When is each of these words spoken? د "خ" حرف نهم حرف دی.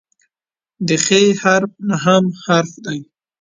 د 0.87 0.89
"خ" 1.03 1.07
حرف 1.41 1.71
نهم 1.89 2.25
حرف 2.43 2.71
دی. 2.85 2.99